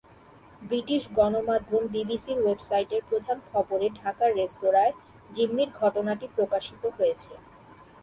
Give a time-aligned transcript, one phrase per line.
[0.61, 4.93] British গণমাধ্যম বিবিসির ওয়েবসাইটের প্রধান খবরে ঢাকার রেস্তোরাঁয়
[5.29, 7.31] জিম্মির ঘটনাটি প্রকাশিত হয়েছে।